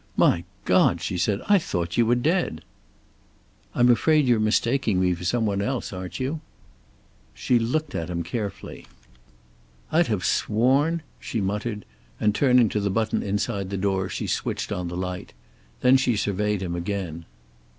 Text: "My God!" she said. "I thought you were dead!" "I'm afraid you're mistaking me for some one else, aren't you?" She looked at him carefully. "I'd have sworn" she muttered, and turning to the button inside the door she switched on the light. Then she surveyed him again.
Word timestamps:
"My 0.17 0.45
God!" 0.65 0.99
she 0.99 1.15
said. 1.15 1.41
"I 1.47 1.59
thought 1.59 1.95
you 1.95 2.07
were 2.07 2.15
dead!" 2.15 2.63
"I'm 3.75 3.87
afraid 3.91 4.25
you're 4.25 4.39
mistaking 4.39 4.99
me 4.99 5.13
for 5.13 5.23
some 5.23 5.45
one 5.45 5.61
else, 5.61 5.93
aren't 5.93 6.19
you?" 6.19 6.41
She 7.35 7.59
looked 7.59 7.93
at 7.93 8.09
him 8.09 8.23
carefully. 8.23 8.87
"I'd 9.91 10.07
have 10.07 10.25
sworn" 10.25 11.03
she 11.19 11.39
muttered, 11.39 11.85
and 12.19 12.33
turning 12.33 12.67
to 12.69 12.79
the 12.79 12.89
button 12.89 13.21
inside 13.21 13.69
the 13.69 13.77
door 13.77 14.09
she 14.09 14.25
switched 14.25 14.71
on 14.71 14.87
the 14.87 14.97
light. 14.97 15.33
Then 15.81 15.97
she 15.97 16.15
surveyed 16.17 16.63
him 16.63 16.73
again. 16.75 17.25